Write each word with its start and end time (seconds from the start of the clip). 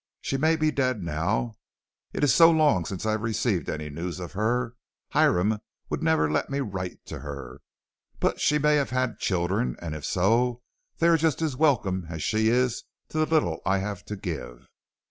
She 0.19 0.35
may 0.35 0.55
be 0.55 0.71
dead 0.71 1.03
now, 1.03 1.53
it 2.11 2.23
is 2.23 2.33
so 2.33 2.49
long 2.49 2.85
since 2.85 3.05
I 3.05 3.13
received 3.13 3.69
any 3.69 3.87
news 3.91 4.19
of 4.19 4.31
her, 4.31 4.73
Hiram 5.11 5.59
would 5.91 6.01
never 6.01 6.27
let 6.31 6.49
me 6.49 6.59
write 6.59 7.05
to 7.05 7.19
her, 7.19 7.61
but 8.19 8.41
she 8.41 8.57
may 8.57 8.77
have 8.77 8.89
had 8.89 9.19
children, 9.19 9.75
and 9.79 9.93
if 9.93 10.03
so, 10.03 10.63
they 10.97 11.07
are 11.07 11.17
just 11.17 11.43
as 11.43 11.55
welcome 11.55 12.07
as 12.09 12.23
she 12.23 12.49
is 12.49 12.83
to 13.09 13.19
the 13.19 13.27
little 13.27 13.61
I 13.63 13.77
have 13.77 14.03
to 14.05 14.15
give.' 14.15 14.65